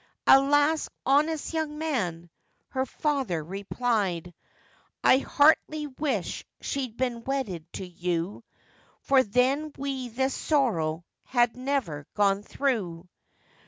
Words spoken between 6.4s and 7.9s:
she'd been wedded to